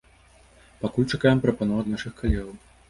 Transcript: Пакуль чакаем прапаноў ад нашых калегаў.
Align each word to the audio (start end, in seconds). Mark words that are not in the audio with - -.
Пакуль 0.81 1.09
чакаем 1.11 1.45
прапаноў 1.47 1.77
ад 1.87 1.95
нашых 1.95 2.13
калегаў. 2.25 2.55